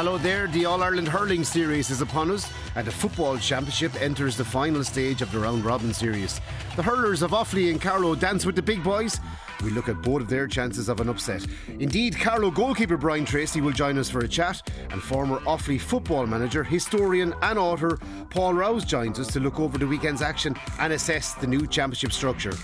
[0.00, 4.34] Hello there, the All Ireland Hurling Series is upon us, and the Football Championship enters
[4.34, 6.40] the final stage of the Round Robin Series.
[6.74, 9.20] The hurlers of Offaly and Carlow dance with the big boys.
[9.62, 11.46] We look at both of their chances of an upset.
[11.78, 16.26] Indeed, Carlow goalkeeper Brian Tracey will join us for a chat, and former Offaly football
[16.26, 17.98] manager, historian, and author
[18.30, 22.12] Paul Rouse joins us to look over the weekend's action and assess the new championship
[22.12, 22.54] structure.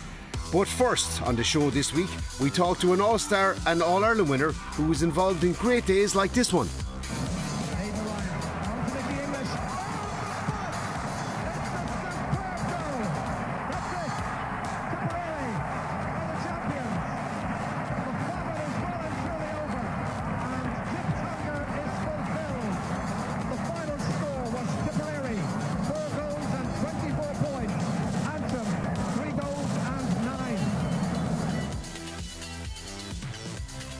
[0.54, 2.08] But first, on the show this week,
[2.40, 5.84] we talk to an All Star and All Ireland winner who was involved in great
[5.84, 6.70] days like this one.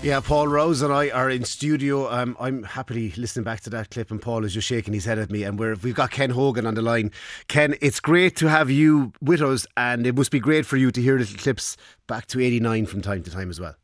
[0.07, 2.09] Yeah, Paul Rouse and I are in studio.
[2.09, 5.19] Um, I'm happily listening back to that clip, and Paul is just shaking his head
[5.19, 5.43] at me.
[5.43, 7.11] And we have got Ken Hogan on the line.
[7.49, 10.93] Ken, it's great to have you with us, and it must be great for you
[10.93, 13.75] to hear little clips back to '89 from time to time as well.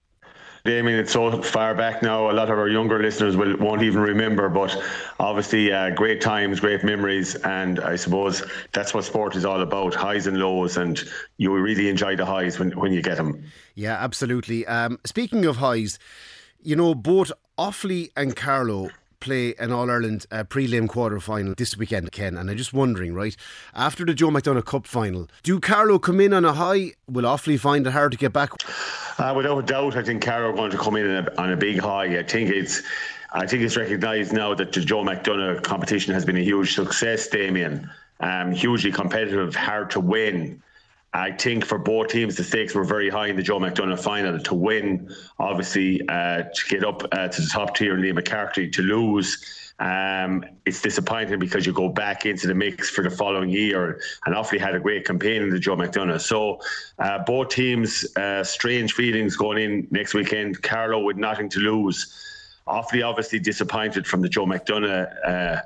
[0.64, 2.30] Damien, it's so far back now.
[2.30, 4.80] A lot of our younger listeners will, won't even remember, but
[5.18, 9.94] obviously, uh, great times, great memories, and I suppose that's what sport is all about:
[9.94, 11.02] highs and lows, and
[11.36, 13.44] you really enjoy the highs when, when you get them.
[13.74, 14.64] Yeah, absolutely.
[14.66, 15.98] Um, speaking of highs,
[16.60, 18.90] you know, both Offaly and Carlow
[19.22, 22.36] play an All Ireland uh, prelim quarter final this weekend, Ken.
[22.36, 23.36] And I'm just wondering, right,
[23.74, 26.92] after the Joe McDonagh Cup final, do Carlow come in on a high?
[27.08, 28.50] Will Offaly find it hard to get back?
[29.18, 31.52] Uh, without a doubt, I think Carlow are going to come in on a, on
[31.52, 32.18] a big high.
[32.18, 32.82] I think it's.
[33.34, 37.28] I think it's recognised now that the Joe McDonagh competition has been a huge success,
[37.28, 37.88] Damien.
[38.20, 40.62] Um, hugely competitive, hard to win.
[41.14, 44.38] I think for both teams, the stakes were very high in the Joe McDonagh final
[44.38, 48.70] to win, obviously, uh, to get up uh, to the top tier in Liam McCarthy,
[48.70, 49.44] to lose.
[49.78, 54.34] Um, it's disappointing because you go back into the mix for the following year, and
[54.34, 56.20] Offaly had a great campaign in the Joe McDonagh.
[56.20, 56.60] So,
[56.98, 60.62] uh, both teams, uh, strange feelings going in next weekend.
[60.62, 62.14] Carlow with nothing to lose.
[62.66, 65.60] Offaly obviously disappointed from the Joe McDonagh uh,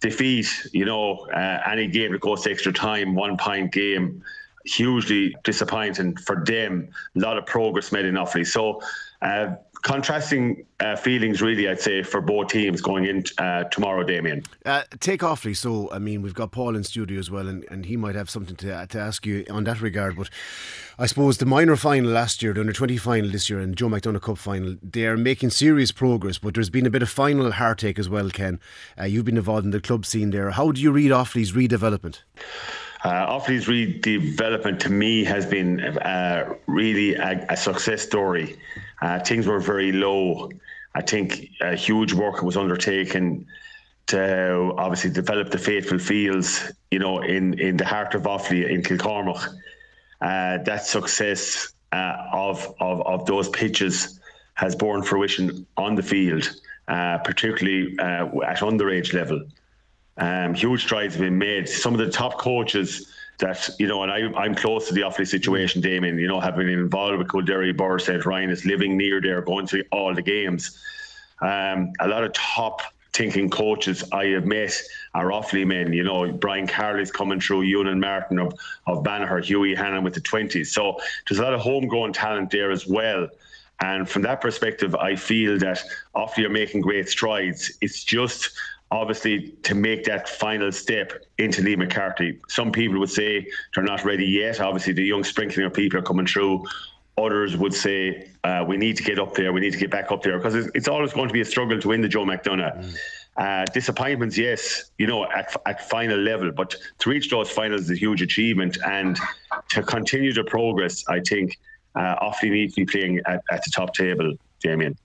[0.00, 0.48] defeat.
[0.72, 4.22] You know, uh, any game that goes extra time, one point game
[4.66, 6.88] hugely disappointing for them.
[7.14, 8.46] A lot of progress made in Offaly.
[8.46, 8.82] So,
[9.22, 14.42] uh, contrasting uh, feelings, really, I'd say, for both teams going in uh, tomorrow, Damien.
[14.64, 15.56] Uh, take Offaly.
[15.56, 18.28] So, I mean, we've got Paul in studio as well, and, and he might have
[18.28, 20.16] something to, to ask you on that regard.
[20.16, 20.28] But
[20.98, 23.88] I suppose the minor final last year, the under 20 final this year, and Joe
[23.88, 27.52] McDonagh Cup final, they are making serious progress, but there's been a bit of final
[27.52, 28.60] heartache as well, Ken.
[28.98, 30.50] Uh, you've been involved in the club scene there.
[30.50, 32.20] How do you read Offaly's redevelopment?
[33.06, 38.58] Uh, Offaly's redevelopment to me has been uh, really a, a, success story.
[39.00, 40.50] Uh, things were very low.
[40.92, 43.46] I think huge work was undertaken
[44.08, 48.82] to obviously develop the faithful fields, you know, in, in the heart of Offaly in
[48.82, 49.54] Kilcormac.
[50.20, 54.18] Uh, that success uh, of, of, of those pitches
[54.54, 56.50] has borne fruition on the field,
[56.88, 59.46] uh, particularly at underage level.
[60.18, 61.68] Um, huge strides have been made.
[61.68, 65.26] Some of the top coaches that, you know, and I, I'm close to the Offaly
[65.26, 69.42] situation, Damien, you know, have been involved with Kildare, Borset, Ryan is living near there,
[69.42, 70.78] going to all the games.
[71.40, 72.80] Um, a lot of top
[73.12, 74.74] thinking coaches I have met
[75.14, 75.92] are Offaly men.
[75.92, 78.54] You know, Brian Carley's coming through, Ewan Martin of,
[78.86, 80.66] of Banagher, Hughie Hannon with the 20s.
[80.66, 83.28] So there's a lot of homegrown talent there as well.
[83.80, 85.82] And from that perspective, I feel that
[86.14, 87.72] Offaly are making great strides.
[87.82, 88.50] It's just
[88.90, 92.38] obviously to make that final step into Liam McCarthy.
[92.48, 94.60] Some people would say they're not ready yet.
[94.60, 96.64] Obviously, the young sprinkling of people are coming through.
[97.18, 99.52] Others would say uh, we need to get up there.
[99.52, 101.44] We need to get back up there because it's, it's always going to be a
[101.44, 102.84] struggle to win the Joe McDonagh.
[102.84, 102.96] Mm.
[103.36, 107.90] Uh, disappointments, yes, you know, at, at final level, but to reach those finals is
[107.90, 108.78] a huge achievement.
[108.86, 109.18] And
[109.70, 111.58] to continue the progress, I think
[111.94, 114.96] uh, Offaly need to be playing at, at the top table, Damien.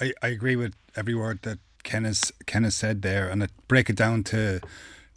[0.00, 3.46] I, I agree with every word that Ken has, Ken has said there, and I
[3.68, 4.60] break it down to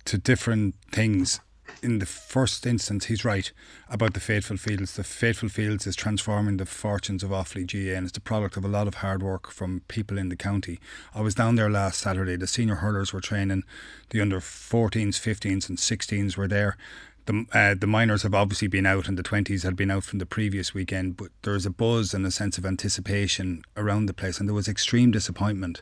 [0.06, 1.42] to different things.
[1.84, 3.52] In the first instance, he's right
[3.90, 4.96] about the Faithful Fields.
[4.96, 8.66] The Faithful Fields is transforming the fortunes of Offaly GAA, and it's the product of
[8.66, 10.80] a lot of hard work from people in the county.
[11.14, 12.36] I was down there last Saturday.
[12.36, 13.64] The senior hurlers were training,
[14.10, 16.78] the under 14s, 15s, and 16s were there.
[17.26, 20.20] The, uh, the minors have obviously been out and the 20s had been out from
[20.20, 24.40] the previous weekend, but there's a buzz and a sense of anticipation around the place,
[24.40, 25.82] and there was extreme disappointment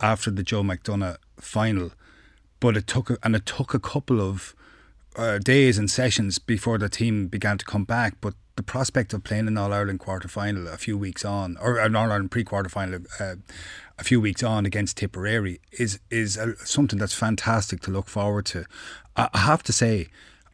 [0.00, 1.92] after the Joe McDonagh final,
[2.60, 4.54] but it took and it took a couple of
[5.16, 8.16] uh, days and sessions before the team began to come back.
[8.20, 11.78] But the prospect of playing an All Ireland quarter final a few weeks on, or
[11.78, 13.36] an All Ireland pre quarter final uh,
[13.98, 18.46] a few weeks on against Tipperary is is a, something that's fantastic to look forward
[18.46, 18.64] to.
[19.16, 20.08] I, I have to say,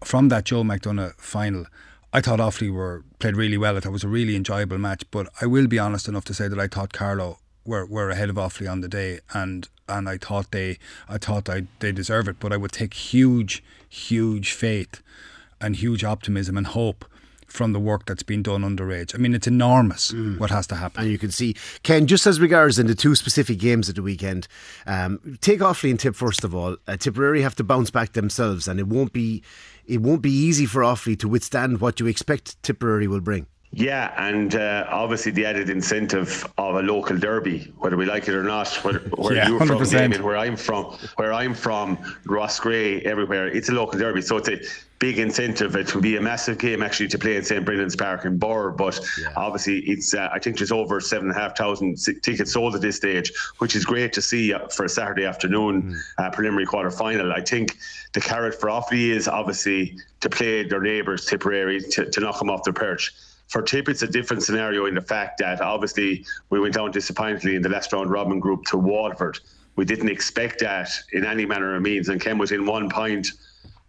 [0.04, 1.66] from that Joe McDonagh final.
[2.12, 3.76] I thought Offaly were played really well.
[3.76, 5.04] I thought it was a really enjoyable match.
[5.12, 7.38] But I will be honest enough to say that I thought Carlow
[7.70, 10.78] were, were ahead of Offaly on the day, and and I thought they
[11.08, 12.37] I thought I, they deserve it.
[12.40, 15.02] But I would take huge, huge faith
[15.61, 17.05] and huge optimism and hope
[17.46, 19.14] from the work that's been done underage.
[19.14, 20.38] I mean, it's enormous mm.
[20.38, 21.02] what has to happen.
[21.02, 24.02] And you can see, Ken, just as regards in the two specific games at the
[24.02, 24.46] weekend,
[24.87, 26.76] um, take Offaly and Tip first of all.
[26.87, 29.43] Uh, Tipperary have to bounce back themselves, and it won't be
[29.87, 33.46] it won't be easy for Offaly to withstand what you expect Tipperary will bring.
[33.72, 38.34] Yeah, and uh, obviously the added incentive of a local derby, whether we like it
[38.34, 39.78] or not, where, where yeah, you're 100%.
[39.78, 40.87] from, Damien, where I'm from,
[41.17, 44.22] where I'm from, Roscrea, everywhere, it's a local derby.
[44.22, 44.61] So it's a
[44.99, 45.76] big incentive.
[45.76, 48.72] It will be a massive game actually to play in St Brendan's Park in Birr,
[48.72, 49.32] but yeah.
[49.37, 52.81] obviously it's uh, I think there's over seven and a half thousand tickets sold at
[52.81, 55.96] this stage, which is great to see uh, for a Saturday afternoon mm.
[56.19, 57.32] uh, preliminary quarter final.
[57.32, 57.78] I think
[58.14, 62.50] the carrot for Offaly is obviously to play their neighbours Tipperary to, to knock them
[62.50, 63.14] off their perch
[63.50, 67.56] for Tip, it's a different scenario in the fact that obviously we went down disappointingly
[67.56, 69.41] in the last round robin group to Waterford.
[69.75, 73.32] We didn't expect that in any manner or means, and Ken was in one point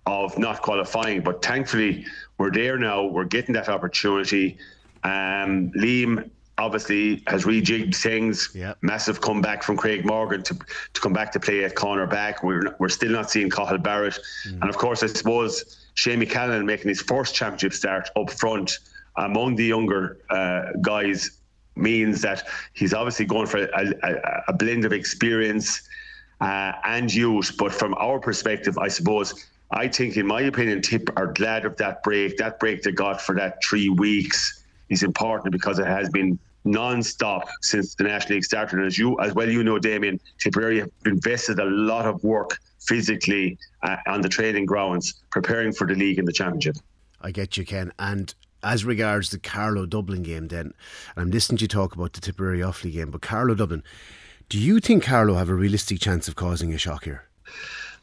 [0.07, 1.21] of not qualifying.
[1.21, 2.05] But thankfully,
[2.39, 3.05] we're there now.
[3.05, 4.57] We're getting that opportunity.
[5.03, 8.49] Um, Liam obviously has rejigged things.
[8.55, 8.79] Yep.
[8.81, 12.43] Massive comeback from Craig Morgan to, to come back to play at cornerback.
[12.43, 14.17] We're we're still not seeing Cathal Barrett,
[14.47, 14.53] mm.
[14.53, 18.79] and of course, I suppose Shane Callan making his first championship start up front
[19.17, 21.41] among the younger uh, guys
[21.75, 25.81] means that he's obviously going for a, a, a blend of experience
[26.41, 27.55] uh, and youth.
[27.57, 31.77] But from our perspective, I suppose, I think, in my opinion, Tip are glad of
[31.77, 32.37] that break.
[32.37, 37.47] That break they got for that three weeks is important because it has been non-stop
[37.61, 38.77] since the National League started.
[38.79, 42.59] And as you, as well, you know, Damien, Tipperary have invested a lot of work
[42.79, 46.75] physically uh, on the training grounds, preparing for the league and the championship.
[47.21, 47.91] I get you, Ken.
[47.97, 50.73] And as regards the Carlow Dublin game, then,
[51.15, 53.83] and I'm listening to you talk about the Tipperary Offaly game, but Carlow Dublin,
[54.49, 57.23] do you think Carlow have a realistic chance of causing a shock here?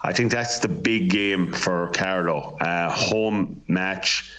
[0.03, 2.57] I think that's the big game for Carlow.
[2.61, 4.31] Uh, home match,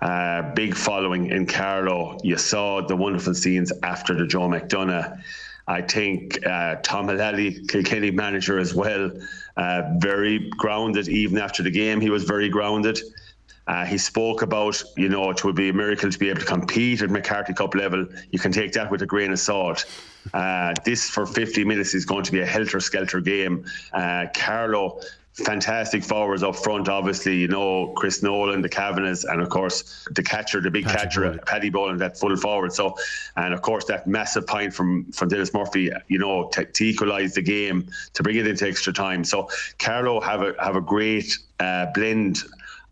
[0.00, 2.18] uh, big following in Carlow.
[2.22, 5.20] You saw the wonderful scenes after the Joe McDonagh.
[5.66, 9.10] I think uh, Tom Mullally, Kilkenny manager as well,
[9.56, 12.00] uh, very grounded even after the game.
[12.00, 13.00] He was very grounded.
[13.66, 16.46] Uh, he spoke about, you know, it would be a miracle to be able to
[16.46, 18.06] compete at McCarthy Cup level.
[18.30, 19.84] You can take that with a grain of salt.
[20.34, 23.64] Uh, this for 50 minutes is going to be a helter skelter game.
[23.92, 25.00] Uh, Carlow,
[25.32, 30.22] fantastic forwards up front, obviously, you know, Chris Nolan, the Kavanaghs, and of course the
[30.22, 31.42] catcher, the big Paddy catcher, Boland.
[31.46, 32.72] Paddy Boland, that full forward.
[32.72, 32.96] So,
[33.36, 37.34] and of course that massive point from from Dennis Murphy, you know, to, to equalise
[37.34, 39.24] the game, to bring it into extra time.
[39.24, 39.48] So,
[39.78, 42.42] Carlow have a have a great uh, blend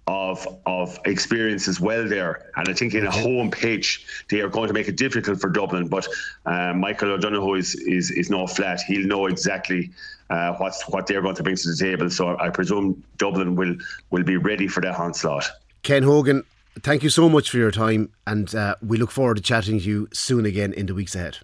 [0.09, 2.51] of of experience as well there.
[2.57, 5.51] And I think in a home pitch, they are going to make it difficult for
[5.51, 5.87] Dublin.
[5.87, 6.09] But
[6.47, 8.81] uh, Michael O'Donoghue is, is is no flat.
[8.81, 9.91] He'll know exactly
[10.31, 12.09] uh, what's what they're going to bring to the table.
[12.11, 13.77] So I presume Dublin will
[14.11, 15.45] will be ready for that onslaught.
[15.83, 16.43] Ken Hogan,
[16.81, 19.85] thank you so much for your time, and uh, we look forward to chatting to
[19.85, 21.38] you soon again in the weeks ahead.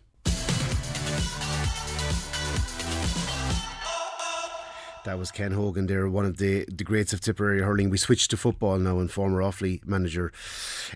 [5.04, 7.90] That was Ken Hogan there, one of the, the greats of Tipperary hurling.
[7.90, 10.32] We switched to football now and former Offaly manager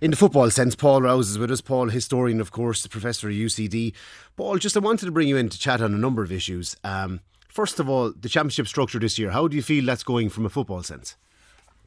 [0.01, 0.75] in the football sense.
[0.75, 1.61] Paul Rouse is with us.
[1.61, 3.93] Paul, historian, of course, professor at UCD.
[4.35, 6.75] Paul, just I wanted to bring you in to chat on a number of issues.
[6.83, 9.31] Um, first of all, the championship structure this year.
[9.31, 11.17] How do you feel that's going from a football sense?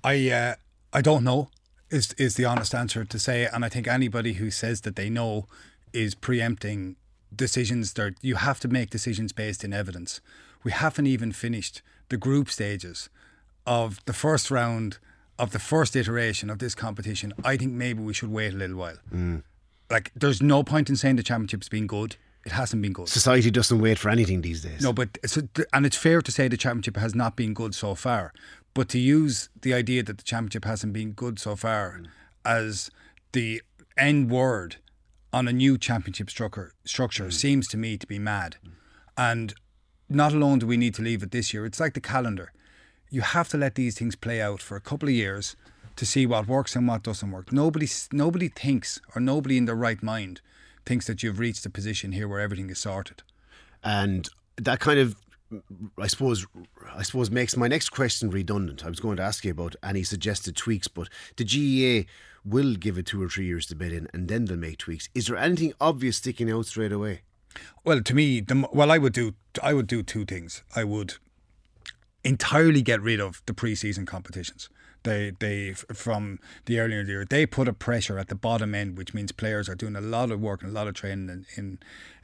[0.03, 0.55] I uh,
[0.93, 1.49] I don't know
[1.89, 5.09] is is the honest answer to say, and I think anybody who says that they
[5.09, 5.47] know
[5.91, 6.97] is preempting
[7.35, 7.93] decisions.
[7.93, 10.21] That you have to make decisions based in evidence.
[10.63, 13.09] We haven't even finished the group stages
[13.65, 14.99] of the first round
[15.39, 18.77] of the first iteration of this competition, I think maybe we should wait a little
[18.77, 18.97] while.
[19.11, 19.41] Mm.
[19.89, 22.17] Like, there's no point in saying the championship's been good.
[22.45, 23.09] It hasn't been good.
[23.09, 24.81] Society doesn't wait for anything these days.
[24.81, 25.37] No, but it's,
[25.73, 28.33] and it's fair to say the championship has not been good so far.
[28.73, 32.07] But to use the idea that the championship hasn't been good so far mm.
[32.45, 32.91] as
[33.31, 33.61] the
[33.97, 34.77] end word
[35.33, 37.33] on a new championship structure structure mm.
[37.33, 38.57] seems to me to be mad.
[39.17, 39.53] And
[40.15, 42.51] not alone do we need to leave it this year, it's like the calendar.
[43.09, 45.55] You have to let these things play out for a couple of years
[45.95, 47.51] to see what works and what doesn't work.
[47.51, 50.41] Nobody, nobody thinks, or nobody in their right mind
[50.85, 53.23] thinks that you've reached a position here where everything is sorted.
[53.83, 55.15] And that kind of
[55.97, 56.45] I suppose
[56.93, 58.85] I suppose makes my next question redundant.
[58.85, 62.09] I was going to ask you about any suggested tweaks, but the GAA
[62.45, 65.09] will give it two or three years to bed in, and then they'll make tweaks.
[65.13, 67.21] Is there anything obvious sticking out straight away?
[67.83, 70.63] Well, to me, the, well, I would do I would do two things.
[70.75, 71.15] I would
[72.23, 74.69] entirely get rid of the pre-season competitions.
[75.03, 79.13] They they from the earlier year they put a pressure at the bottom end, which
[79.13, 81.79] means players are doing a lot of work and a lot of training in in,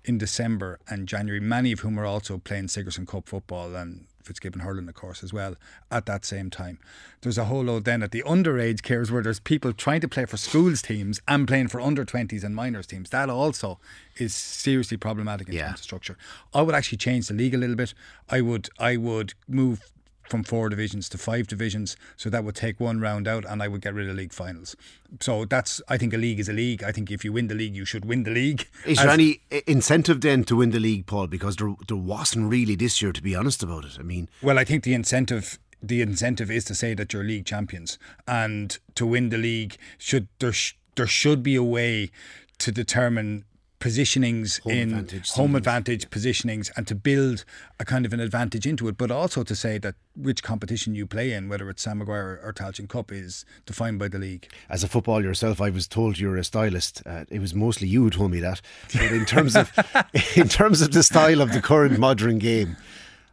[0.06, 1.40] in December and January.
[1.40, 5.34] Many of whom are also playing Sigerson Cup football and Fitzgibbon hurling, of course, as
[5.34, 5.56] well
[5.90, 6.80] at that same time.
[7.22, 10.26] There's a whole load then at the underage cares where there's people trying to play
[10.26, 13.10] for schools teams and playing for under 20s and minors teams.
[13.10, 13.80] That also
[14.18, 15.68] is seriously problematic in yeah.
[15.68, 16.18] terms of structure.
[16.54, 17.94] I would actually change the league a little bit.
[18.30, 19.92] I would I would move
[20.28, 21.96] from four divisions to five divisions.
[22.16, 24.76] So that would take one round out, and I would get rid of league finals.
[25.20, 26.84] So that's I think a league is a league.
[26.84, 28.68] I think if you win the league, you should win the league.
[28.86, 31.28] Is there any incentive then to win the league, Paul?
[31.28, 33.98] Because there there wasn't really this year, to be honest about it.
[34.00, 37.46] I mean, well, I think the incentive the incentive is to say that you're league
[37.46, 42.10] champions and to win the league should there sh- there should be a way
[42.58, 43.46] to determine
[43.80, 47.46] positionings home in advantage, home advantage positionings and to build
[47.80, 51.06] a kind of an advantage into it, but also to say that which competition you
[51.06, 54.52] play in, whether it's Sam Maguire or Tailteann Cup, is defined by the league.
[54.70, 57.04] As a footballer yourself, I was told you're a stylist.
[57.06, 58.62] Uh, it was mostly you who told me that.
[58.94, 59.72] But in terms of
[60.36, 62.78] in terms of the style of the current modern game,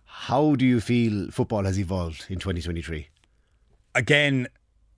[0.04, 3.08] how do you feel football has evolved in 2023?
[3.94, 4.48] Again,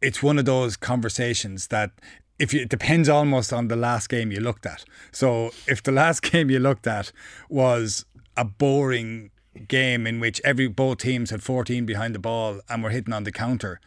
[0.00, 1.90] it's one of those conversations that
[2.38, 4.85] if you, it depends almost on the last game you looked at.
[5.12, 7.12] So if the last game you looked at
[7.49, 8.05] was
[8.37, 9.31] a boring
[9.69, 13.25] game in which every both teams had 14 behind the ball and were hitting on
[13.25, 13.81] the counter,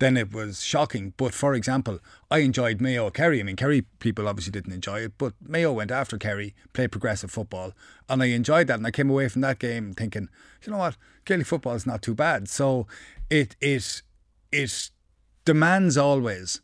[0.00, 1.14] then it was shocking.
[1.16, 3.38] But for example, I enjoyed Mayo Kerry.
[3.38, 7.30] I mean, Kerry people obviously didn't enjoy it, but Mayo went after Kerry, played progressive
[7.30, 7.72] football,
[8.08, 8.78] and I enjoyed that.
[8.78, 10.28] And I came away from that game thinking,
[10.64, 12.48] you know what, Gaelic football is not too bad.
[12.48, 12.88] So
[13.30, 14.02] it it
[14.50, 14.90] it
[15.44, 16.60] demands always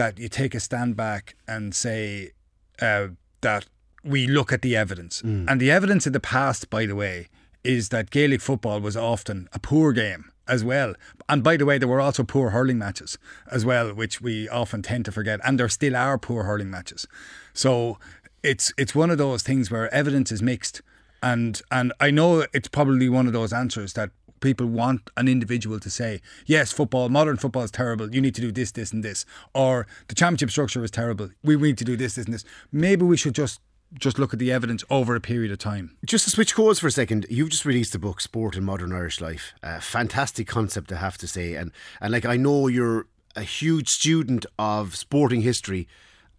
[0.00, 2.30] that you take a stand back and say
[2.80, 3.08] uh,
[3.42, 3.66] that
[4.02, 5.20] we look at the evidence.
[5.20, 5.44] Mm.
[5.46, 7.28] And the evidence in the past, by the way,
[7.62, 10.94] is that Gaelic football was often a poor game as well.
[11.28, 13.18] And by the way, there were also poor hurling matches
[13.50, 15.38] as well, which we often tend to forget.
[15.44, 17.06] And there still are poor hurling matches.
[17.52, 17.98] So
[18.42, 20.80] it's it's one of those things where evidence is mixed.
[21.22, 25.78] And and I know it's probably one of those answers that people want an individual
[25.80, 28.14] to say, yes, football, modern football is terrible.
[28.14, 29.24] You need to do this, this, and this.
[29.54, 31.30] Or the championship structure is terrible.
[31.42, 32.44] We need to do this, this, and this.
[32.72, 33.60] Maybe we should just
[33.94, 35.96] just look at the evidence over a period of time.
[36.06, 38.92] Just to switch course for a second, you've just released the book "Sport in Modern
[38.92, 43.06] Irish Life." A fantastic concept, I have to say, and and like I know you're
[43.34, 45.88] a huge student of sporting history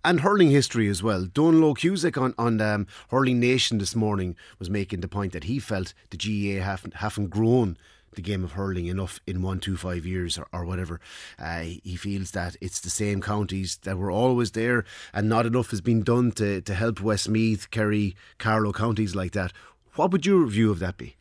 [0.04, 1.26] and hurling history as well.
[1.26, 5.60] Donal Cusack on, on um, Hurling Nation this morning was making the point that he
[5.60, 7.78] felt the GAA haven't, haven't grown
[8.14, 11.00] the game of hurling enough in one, two, five years or, or whatever.
[11.40, 15.72] Uh, he feels that it's the same counties that were always there and not enough
[15.72, 19.54] has been done to, to help Westmeath, Kerry, Carlow counties like that.
[19.96, 21.16] What would your view of that be?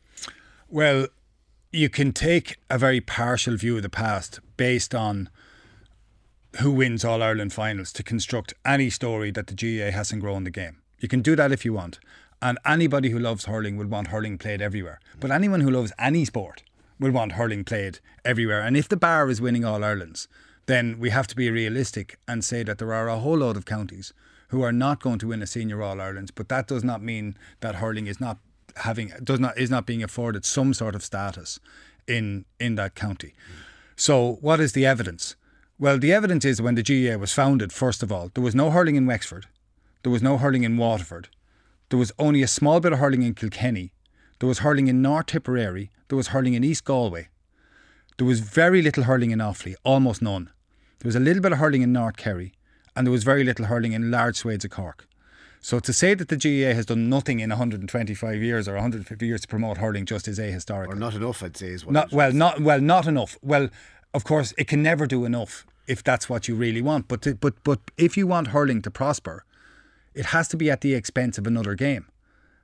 [0.69, 1.07] Well,
[1.71, 5.29] you can take a very partial view of the past based on
[6.59, 10.51] who wins All Ireland finals to construct any story that the GAA hasn't grown the
[10.51, 10.81] game.
[10.99, 11.99] You can do that if you want.
[12.41, 14.99] And anybody who loves hurling will want hurling played everywhere.
[15.19, 16.63] But anyone who loves any sport
[16.99, 18.61] will want hurling played everywhere.
[18.61, 20.27] And if the bar is winning All Irelands,
[20.65, 23.65] then we have to be realistic and say that there are a whole load of
[23.65, 24.13] counties
[24.49, 26.31] who are not going to win a senior All Irelands.
[26.31, 28.37] But that does not mean that hurling is not
[28.77, 31.59] having does not is not being afforded some sort of status
[32.07, 33.33] in in that county.
[33.95, 35.35] So what is the evidence?
[35.81, 38.69] Well, the evidence is when the GAA was founded, first of all, there was no
[38.69, 39.47] hurling in Wexford,
[40.03, 41.27] there was no hurling in Waterford,
[41.89, 43.91] there was only a small bit of hurling in Kilkenny,
[44.37, 47.29] there was hurling in North Tipperary, there was hurling in East Galway,
[48.19, 50.51] there was very little hurling in Offaly, almost none.
[50.99, 52.53] There was a little bit of hurling in North Kerry,
[52.95, 55.07] and there was very little hurling in large swathes of Cork.
[55.61, 59.41] So to say that the GAA has done nothing in 125 years or 150 years
[59.41, 60.89] to promote hurling just is ahistorical.
[60.89, 61.93] Or not enough, I'd say, is what.
[61.93, 63.39] Not well, not well, not enough.
[63.41, 63.69] Well,
[64.13, 67.07] of course, it can never do enough if that's what you really want.
[67.07, 69.43] But to, but but if you want hurling to prosper,
[70.13, 72.05] it has to be at the expense of another game.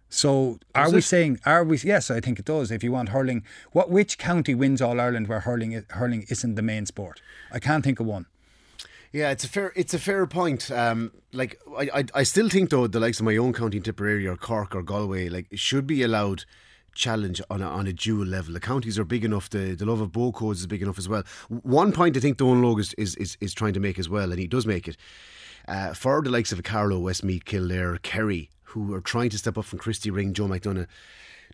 [0.09, 3.43] So are we saying are we yes I think it does if you want hurling
[3.73, 7.83] what which county wins all Ireland where hurling hurling isn't the main sport I can't
[7.83, 8.25] think of one
[9.11, 10.69] yeah, it's a fair it's a fair point.
[10.69, 14.27] Um, like I, I, I still think though the likes of my own county, Tipperary
[14.27, 16.45] or Cork or Galway, like should be allowed
[16.97, 18.53] challenge on a, on a dual level.
[18.53, 19.49] The counties are big enough.
[19.49, 21.23] The, the love of bow codes is big enough as well.
[21.47, 24.31] One point I think Dónal Óg is, is, is, is trying to make as well,
[24.31, 24.97] and he does make it.
[25.67, 29.65] Uh, for the likes of Carlow, Westmeath, Kildare, Kerry, who are trying to step up
[29.65, 30.87] from Christy Ring, Joe McDonagh,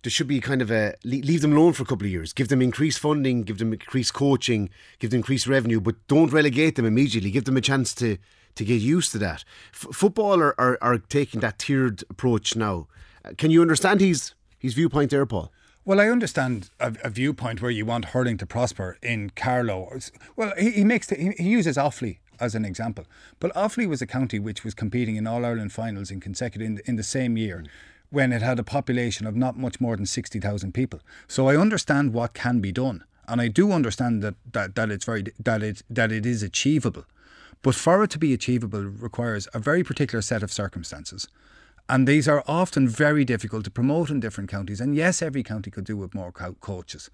[0.03, 2.49] there should be kind of a leave them alone for a couple of years, give
[2.49, 4.69] them increased funding, give them increased coaching,
[4.99, 7.31] give them increased revenue, but don't relegate them immediately.
[7.31, 8.17] Give them a chance to
[8.55, 9.43] to get used to that.
[9.73, 12.87] F- football are, are, are taking that tiered approach now.
[13.25, 15.51] Uh, can you understand his his viewpoint there, Paul?
[15.85, 19.99] Well, I understand a, a, viewpoint where you want hurling to prosper in Carlow.
[20.37, 23.05] Well, he, he makes the, he, he uses Offaly as an example,
[23.41, 26.81] but Offaly was a county which was competing in All Ireland finals in consecutive in,
[26.85, 27.57] in the same year.
[27.57, 27.67] Mm.
[28.09, 30.99] When it had a population of not much more than 60,000 people.
[31.27, 33.03] So I understand what can be done.
[33.27, 37.05] And I do understand that, that, that it's very that it that it is achievable.
[37.63, 41.27] But for it to be achievable requires a very particular set of circumstances.
[41.89, 44.79] And these are often very difficult to promote in different counties.
[44.79, 47.09] And yes, every county could do with more co- coaches.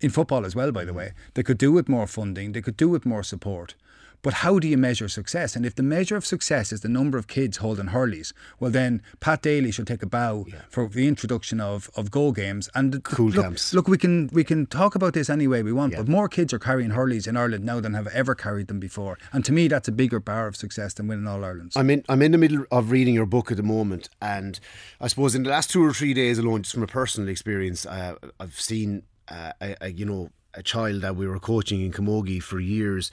[0.00, 1.12] In football as well, by the way.
[1.34, 3.74] They could do with more funding, they could do with more support.
[4.22, 5.56] But how do you measure success?
[5.56, 9.02] And if the measure of success is the number of kids holding hurleys, well, then
[9.20, 10.62] Pat Daly should take a bow yeah.
[10.68, 13.72] for the introduction of, of go games and cool look, camps.
[13.74, 15.98] Look, we can we can talk about this any way we want, yeah.
[15.98, 19.18] but more kids are carrying hurleys in Ireland now than have ever carried them before.
[19.32, 21.72] And to me, that's a bigger bar of success than winning All Ireland.
[21.76, 24.58] I'm in I'm in the middle of reading your book at the moment, and
[25.00, 27.86] I suppose in the last two or three days alone, just from a personal experience,
[27.86, 31.92] uh, I've seen uh, a, a, you know a child that we were coaching in
[31.92, 33.10] Camogie for years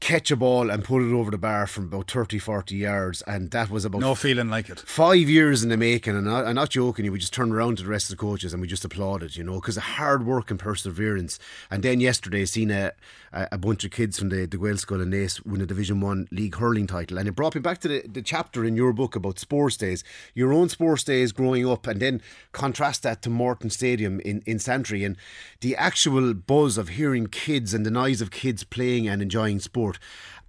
[0.00, 3.22] catch a ball and put it over the bar from about 30, 40 yards.
[3.22, 4.00] And that was about.
[4.00, 4.80] No feeling like it.
[4.80, 6.16] Five years in the making.
[6.16, 7.12] And I'm not joking you.
[7.12, 9.44] We just turned around to the rest of the coaches and we just applauded, you
[9.44, 11.38] know, because of hard work and perseverance.
[11.70, 12.92] And then yesterday, seen a,
[13.32, 16.56] a bunch of kids from the, the Gaelscoil and Naas win a Division 1 league
[16.56, 17.18] hurling title.
[17.18, 20.04] And it brought me back to the, the chapter in your book about sports days,
[20.34, 24.58] your own sports days growing up, and then contrast that to Morton Stadium in, in
[24.58, 25.16] Santry and
[25.60, 29.87] the actual buzz of hearing kids and the noise of kids playing and enjoying sport.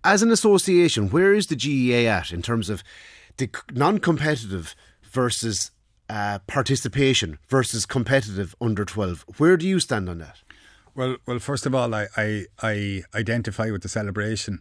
[0.04, 2.84] As an association, where is the GAA at in terms of
[3.38, 5.72] the non competitive versus
[6.10, 9.26] uh, participation versus competitive under 12?
[9.38, 10.38] Where do you stand on that?
[10.96, 14.60] Well, well, first of all, I, I, I identify with the celebration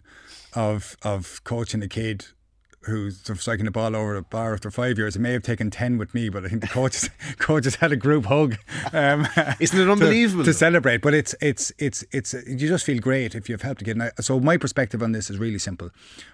[0.54, 2.26] of of coaching a kid
[2.82, 5.16] who's sort of striking the ball over a bar after five years.
[5.16, 7.96] It may have taken ten with me, but I think the coaches coaches had a
[7.96, 8.56] group hug.
[8.92, 9.26] Um,
[9.60, 11.02] Isn't it unbelievable to, to, celebrate?
[11.02, 14.00] But it's it's it's it's you just feel great if you've helped a kid.
[14.20, 15.90] So my perspective on this is really simple.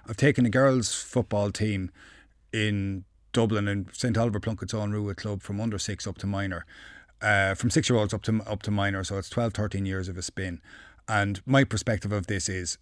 [0.09, 1.91] I've taken a girls' football team
[2.53, 6.67] in Dublin and St Oliver Plunkett's Eoghan Ruadh Club from under six up to minor
[7.25, 10.09] uh, from six year olds up to up to minor, so it's 12, 13 years
[10.09, 10.61] of a spin.
[11.09, 12.79] And my perspective of this is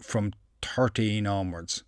[0.00, 1.84] from 13 onwards,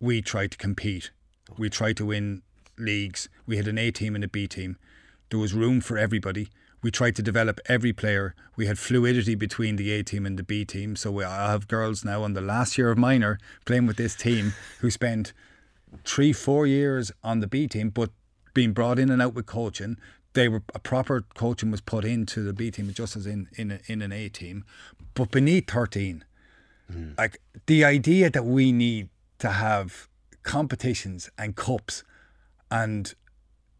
[0.00, 1.10] we tried to compete.
[1.56, 2.42] We tried to win
[2.78, 3.28] leagues.
[3.46, 4.76] We had an A team and a B team.
[5.30, 6.48] There was room for everybody.
[6.80, 8.34] We tried to develop every player.
[8.56, 10.94] We had fluidity between the A team and the B team.
[10.94, 14.14] So we, I have girls now on the last year of minor playing with this
[14.14, 15.32] team who spent
[16.04, 18.10] three, four years on the B team, but
[18.54, 19.96] being brought in and out with coaching
[20.38, 23.72] they were a proper coaching was put into the B team just as in in,
[23.72, 24.64] a, in an A team,
[25.14, 26.24] but beneath thirteen,
[26.92, 27.16] mm.
[27.18, 29.08] like the idea that we need
[29.38, 30.08] to have
[30.42, 32.02] competitions and cups
[32.70, 33.14] and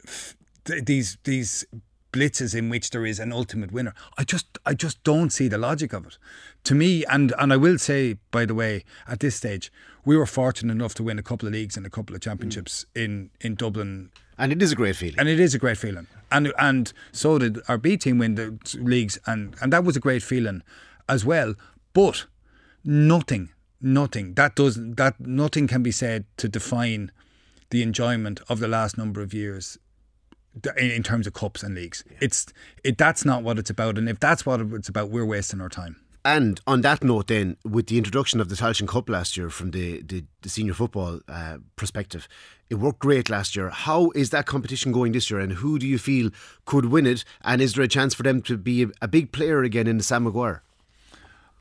[0.07, 1.64] f- these these
[2.12, 3.94] blitzes in which there is an ultimate winner.
[4.16, 6.18] I just I just don't see the logic of it.
[6.64, 9.73] To me, and and I will say by the way, at this stage,
[10.05, 12.87] we were fortunate enough to win a couple of leagues and a couple of championships
[12.94, 13.05] mm.
[13.05, 14.11] in in Dublin.
[14.40, 15.18] And it is a great feeling.
[15.18, 16.07] And it is a great feeling.
[16.31, 20.01] And and so did our B team win the leagues and and that was a
[20.01, 20.62] great feeling
[21.09, 21.55] as well.
[21.92, 22.27] But
[22.85, 27.12] nothing, nothing that does that nothing can be said to define
[27.70, 29.78] the enjoyment of the last number of years
[30.76, 32.04] in, terms of cups and leagues.
[32.10, 32.18] Yeah.
[32.22, 32.46] It's
[32.82, 35.68] it that's not what it's about, and if that's what it's about, we're wasting our
[35.68, 35.96] time.
[36.24, 39.70] And on that note, then, with the introduction of the Tailteann Cup last year from
[39.70, 42.28] the, the, the senior football uh, perspective,
[42.68, 43.70] it worked great last year.
[43.70, 46.30] How is that competition going this year, and who do you feel
[46.64, 47.24] could win it?
[47.42, 49.96] And is there a chance for them to be a, a big player again in
[49.96, 50.62] the Sam Maguire?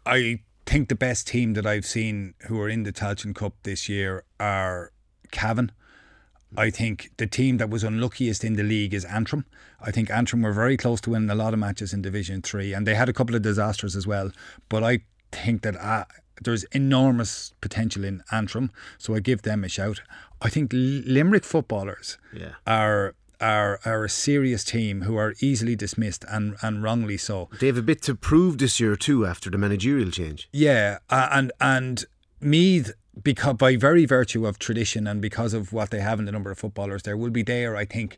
[0.05, 3.87] I think the best team that I've seen who are in the Tailteann Cup this
[3.87, 4.91] year are
[5.31, 5.71] Cavan.
[6.55, 9.45] I think the team that was unluckiest in the league is Antrim.
[9.81, 12.73] I think Antrim were very close to winning a lot of matches in Division 3
[12.73, 14.31] and they had a couple of disasters as well.
[14.69, 14.99] But I
[15.31, 16.05] think that uh,
[16.41, 20.01] there's enormous potential in Antrim, so I give them a shout.
[20.41, 22.55] I think Limerick footballers yeah.
[22.65, 27.49] are are are a serious team who are easily dismissed and and wrongly so.
[27.59, 30.49] They have a bit to prove this year too after the managerial change.
[30.51, 32.05] Yeah, and and
[32.39, 36.31] Meath because by very virtue of tradition and because of what they have in the
[36.31, 38.17] number of footballers there will be there I think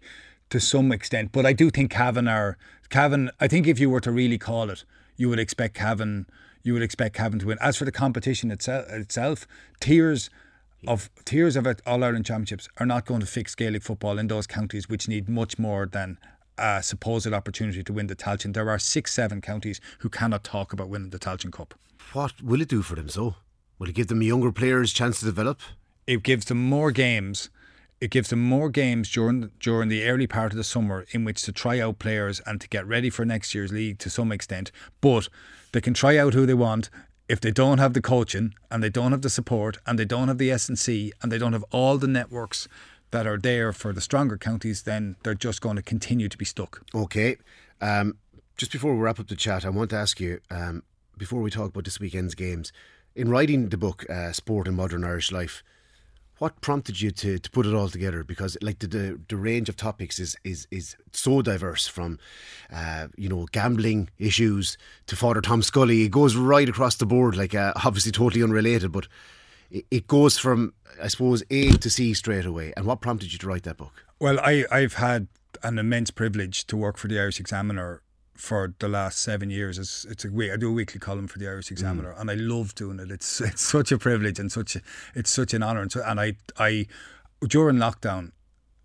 [0.50, 2.58] to some extent but I do think Cavan are
[2.90, 4.84] Cavan I think if you were to really call it
[5.16, 6.26] you would expect Cavan
[6.64, 9.48] you would expect Cavan to win as for the competition itself itself
[9.80, 10.30] tiers
[10.88, 14.48] of tiers of All Ireland championships are not going to fix Gaelic football in those
[14.48, 16.18] counties which need much more than
[16.58, 18.54] a supposed opportunity to win the Tailteann.
[18.54, 21.74] There are six, seven counties who cannot talk about winning the Tailteann Cup.
[22.14, 23.36] What will it do for them, so?
[23.78, 25.62] Will it give them younger players a chance to develop?
[26.06, 27.50] It gives them more games.
[28.02, 31.42] It gives them more games during during the early part of the summer in which
[31.44, 34.72] to try out players and to get ready for next year's league to some extent.
[35.02, 35.28] But
[35.72, 36.90] they can try out who they want
[37.30, 40.28] if they don't have the coaching and they don't have the support and they don't
[40.28, 42.68] have the S&C and they don't have all the networks
[43.12, 46.46] that are there for the stronger counties, then they're just going to continue to be
[46.46, 46.82] stuck.
[46.94, 47.38] Okay.
[47.82, 48.18] Um,
[48.58, 50.84] just before we wrap up the chat, I want to ask you um,
[51.18, 52.74] before we talk about this weekend's games,
[53.16, 55.64] in writing the book uh, Sport in Modern Irish Life,
[56.40, 58.24] what prompted you to, to put it all together?
[58.24, 62.20] Because like the, the, the range of topics is is is so diverse from,
[62.74, 66.04] uh, you know, gambling issues to Father Tom Scully.
[66.04, 67.36] It goes right across the board.
[67.36, 69.08] Like uh, obviously totally unrelated, but
[69.70, 72.74] it, it goes from I suppose A to C straight away.
[72.76, 74.06] And what prompted you to write that book?
[74.20, 75.28] Well, I I've had
[75.64, 78.02] an immense privilege to work for the Irish Examiner
[78.40, 79.78] for the last seven years.
[79.78, 80.52] It's, it's a week.
[80.52, 82.22] I do a weekly column for the Irish Examiner, mm.
[82.22, 83.12] and I love doing it.
[83.12, 84.82] It's it's such a privilege and such a,
[85.14, 85.82] it's such an honour.
[85.82, 86.88] And, so, and I I
[87.48, 88.32] during lockdown,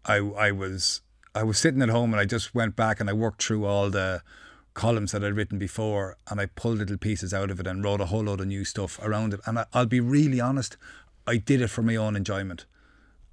[0.04, 1.02] I I was
[1.34, 3.90] I was sitting at home and I just went back and I worked through all
[3.90, 4.22] the
[4.74, 8.00] columns that I'd written before and I pulled little pieces out of it and wrote
[8.00, 9.40] a whole load of new stuff around it.
[9.46, 10.76] And I, I'll be really honest,
[11.28, 12.66] I did it for my own enjoyment,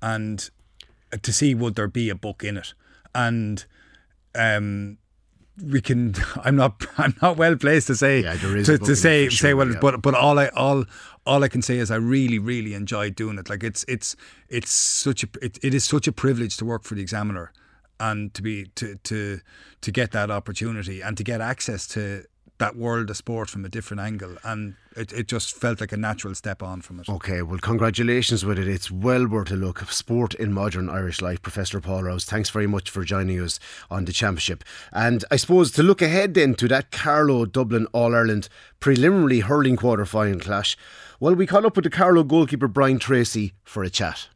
[0.04, 0.50] and
[1.20, 2.74] to see would there be a book in it,
[3.14, 3.66] and
[4.36, 4.98] um
[5.64, 6.16] we can.
[6.44, 6.86] I'm not.
[6.98, 8.22] I'm not well placed to say.
[8.22, 9.80] Yeah, there is to, to say sure, say well, yeah.
[9.82, 10.86] but but all I all
[11.26, 13.50] all I can say is I really really enjoyed doing it.
[13.50, 14.16] Like it's it's
[14.50, 17.52] it's such a it, it is such a privilege to work for the Examiner
[18.00, 19.40] and to be to to
[19.82, 22.24] to get that opportunity and to get access to
[22.62, 25.98] that world of sport from a different angle and it, it just felt like a
[25.98, 27.10] natural step on from it.
[27.10, 28.68] Okay, well, congratulations with it.
[28.68, 29.80] It's well worth a look.
[29.92, 31.42] Sport in modern Irish life.
[31.42, 34.64] Professor Paul Rouse, thanks very much for joining us on the championship.
[34.94, 38.48] And I suppose to look ahead then to that Carlow Dublin All Ireland
[38.80, 40.78] preliminary hurling quarter final clash,
[41.20, 44.28] well, we caught up with the Carlow goalkeeper Brian Tracey for a chat.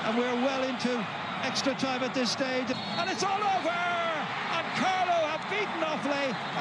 [0.00, 1.02] And we're well into
[1.44, 3.89] extra time at this stage, and it's all over!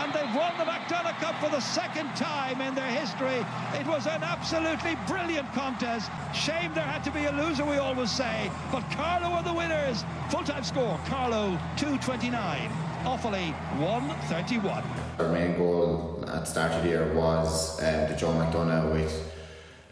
[0.09, 3.45] And they've won the McDonagh Cup for the second time in their history.
[3.79, 6.09] It was an absolutely brilliant contest.
[6.33, 8.49] Shame there had to be a loser, we always say.
[8.71, 10.03] But Carlow are the winners.
[10.31, 12.71] Full-time score, Carlow 229.
[13.03, 14.83] Offaly 131.
[15.19, 19.31] Our main goal at the start of the year was um, the Joe McDonagh with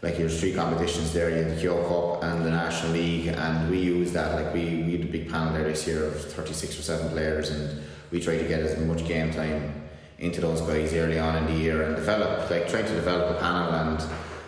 [0.02, 3.70] like there's three competitions there, you have the Kehoe Cup and the National League and
[3.70, 6.78] we used that like we, we had a big panel there this year of 36
[6.78, 9.87] or 7 players and we tried to get as much game time
[10.18, 13.40] into those guys early on in the year and develop like trying to develop a
[13.40, 14.04] panel and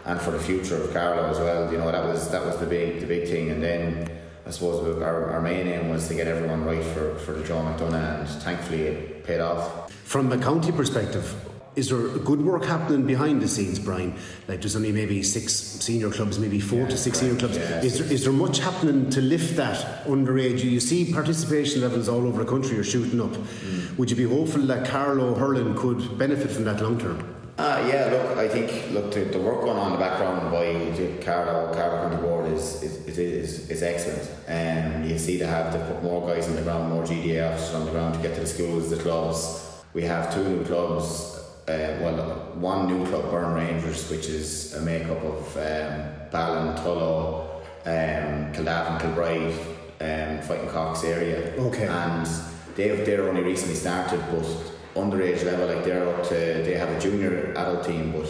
[0.07, 1.71] and for the future of Carlow as well.
[1.71, 3.51] You know that was that was the big the big thing.
[3.51, 4.11] And then
[4.47, 7.63] I suppose our, our main aim was to get everyone right for, for the Joe
[7.63, 9.93] McDonagh and thankfully it paid off.
[9.93, 11.33] From a county perspective,
[11.77, 14.15] is there good work happening behind the scenes, Brian?
[14.49, 17.57] Like there's only maybe six senior clubs, maybe four yeah, to six senior clubs.
[17.57, 20.65] Yeah, is, there, is there much happening to lift that underage?
[20.65, 23.31] You see participation levels all over the country are shooting up.
[23.31, 23.99] Mm.
[23.99, 27.37] Would you be hopeful that Carlow Hurling could benefit from that long term?
[27.57, 31.23] Uh, yeah, look, I think look the, the work going on in the background by
[31.23, 34.31] Carlo, Carlow County Board is is, is, is excellent.
[34.49, 37.53] And um, you see they have to put more guys on the ground, more GDA
[37.53, 39.67] officers on the ground to get to the schools, the clubs.
[39.93, 41.40] We have two new clubs
[41.71, 42.17] uh, well,
[42.55, 49.55] one new club, Burren Rangers, which is a makeup of um, Ballon, Tullow, um, Kilbride,
[50.01, 51.55] um, Fighting Cocks area.
[51.57, 51.87] Okay.
[51.87, 52.27] And
[52.75, 54.47] they've they're only recently started, but
[54.95, 58.29] underage level, like they're up to they have a junior adult team, but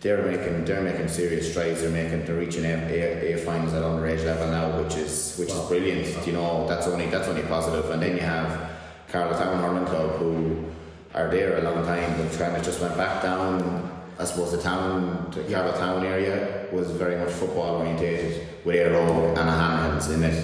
[0.00, 1.82] they're making they're making serious strides.
[1.82, 5.50] They're making they're reaching A, A, A finals at underage level now, which is which
[5.50, 5.62] wow.
[5.62, 6.26] is brilliant.
[6.26, 7.90] You know, that's only that's only positive.
[7.90, 8.70] And then you have
[9.08, 10.64] Carlow Town Hurling Club who
[11.14, 13.90] are there a long time, but kind of just went back down.
[14.18, 18.94] I suppose the town, the Carlow town area was very much football orientated with Éire
[18.94, 20.38] Óg and O'Hanrahans in it.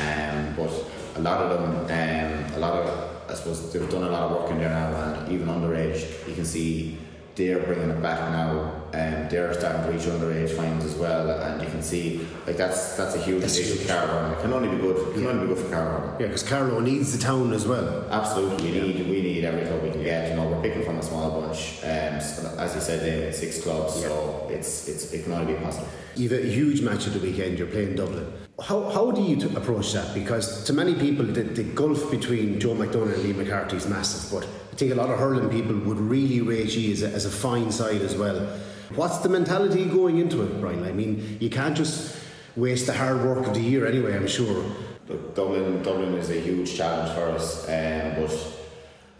[0.00, 0.72] Um, but
[1.16, 4.42] a lot of them, um, a lot of, I suppose they've done a lot of
[4.42, 6.98] work in there now, and even underage, you can see
[7.36, 11.60] they're bringing it back now and they're starting to reach underage finals as well and
[11.60, 14.68] you can see like that's that's a huge that's addition to Carlow it can only
[14.68, 15.28] be good it can yeah.
[15.30, 18.80] only be good for Carlow yeah because Carlow needs the town as well absolutely we
[18.80, 21.40] need we need every club we can get you know we're picking from a small
[21.40, 24.08] bunch um, as you said they six clubs yeah.
[24.08, 25.88] so it's it's it can only be possible.
[26.16, 28.32] you've a huge match at the weekend you're playing Dublin
[28.62, 32.60] how, how do you t- approach that because to many people the, the gulf between
[32.60, 35.76] Joe McDonagh and Liam McCarthy is massive but I think a lot of hurling people
[35.88, 38.40] would really rate you as a, as a fine side as well.
[38.96, 40.82] What's the mentality going into it, Brian?
[40.82, 42.16] I mean, you can't just
[42.56, 44.64] waste the hard work of the year anyway, I'm sure.
[45.06, 48.53] Dublin, Dublin is a huge challenge for us, um, but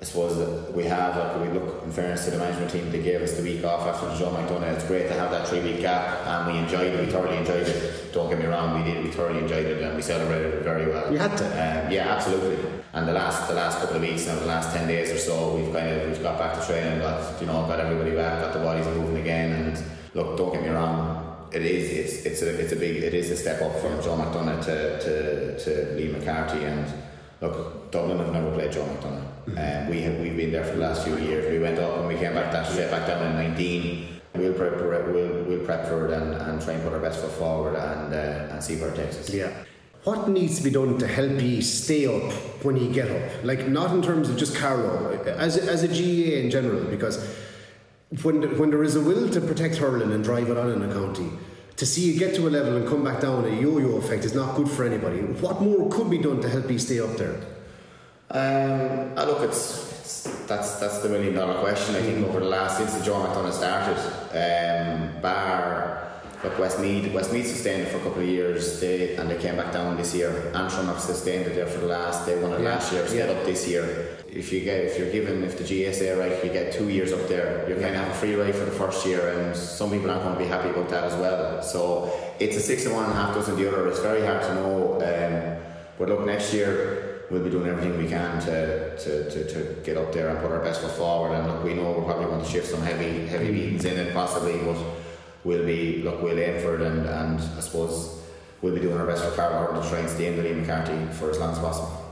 [0.05, 3.03] I suppose that we have, like, we look in fairness to the management team, they
[3.03, 4.75] gave us the week off after the Joe McDonagh.
[4.75, 7.01] It's great to have that three week gap, and we enjoyed it.
[7.01, 8.13] We thoroughly enjoyed it.
[8.13, 9.03] Don't get me wrong, we did.
[9.03, 11.11] We thoroughly enjoyed it, and we celebrated it very well.
[11.11, 11.47] You had to.
[11.47, 12.71] Um, yeah, absolutely.
[12.93, 15.57] And the last the last couple of weeks, now the last ten days or so,
[15.57, 18.53] we've kind of we've got back to training, got you know got everybody back, got
[18.53, 19.53] the bodies moving again.
[19.53, 23.15] And look, don't get me wrong, it is it's it's a it's a big it
[23.15, 26.93] is a step up from Joe McDonagh to to, to Liam McCarthy and
[27.41, 29.85] look Dublin have never played Joe McDonagh and mm-hmm.
[29.85, 31.51] um, we have we've been there for the last few years.
[31.51, 34.77] We went up and we came back that straight back down in 19 we'll prep
[34.77, 38.13] we'll, we'll prep for it and, and try and put our best foot forward and
[38.13, 39.31] uh, and see where it takes us.
[39.31, 39.53] Yeah.
[40.05, 42.31] What needs to be done to help you stay up
[42.63, 43.45] when you get up?
[43.45, 47.27] Like not in terms of just Carlow as, as a GA in general because
[48.23, 50.93] when, when there is a will to protect hurling and drive it on in a
[50.93, 51.31] county
[51.77, 54.35] to see you get to a level and come back down, a yo-yo effect is
[54.35, 55.19] not good for anybody.
[55.19, 57.41] What more could be done to help you stay up there?
[58.31, 61.95] Um, I look, it's, it's, that's that's the million dollar question.
[61.95, 63.99] I think over the last since the Joe McDonagh started,
[64.33, 66.14] um, bar
[66.45, 68.81] look Westmead, Westmeath sustained it for a couple of years.
[68.81, 70.53] They and they came back down this year.
[70.55, 72.27] Antrim have sustained it there for the last.
[72.27, 72.75] They won it yeah.
[72.75, 73.07] last year.
[73.07, 73.33] Stayed yeah.
[73.33, 76.73] up this year if you get if you're given if the GSA right you get
[76.73, 79.29] two years up there you're going to have a free ride for the first year
[79.29, 82.61] and some people aren't going to be happy about that as well so it's a
[82.61, 85.63] six and one and a half dozen the other it's very hard to know um,
[85.99, 89.97] but look next year we'll be doing everything we can to, to, to, to get
[89.97, 92.43] up there and put our best foot forward and look we know we're probably going
[92.43, 94.77] to shift some heavy heavy beatings in it possibly but
[95.45, 98.23] we'll be look we'll aim for it and, and I suppose
[98.63, 101.13] we'll be doing our best for Carlow to try and stay in the Liam McCarthy
[101.13, 102.05] for as long as possible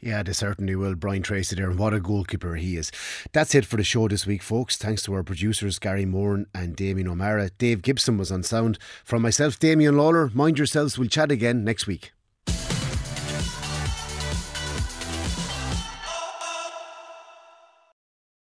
[0.00, 0.94] yeah, they certainly will.
[0.94, 2.92] Brian Tracey there, and what a goalkeeper he is.
[3.32, 4.76] That's it for the show this week, folks.
[4.76, 7.50] Thanks to our producers, Gary Moore and Damien O'Mara.
[7.58, 8.78] Dave Gibson was on sound.
[9.04, 10.98] From myself, Damien Lawlor, mind yourselves.
[10.98, 12.12] We'll chat again next week.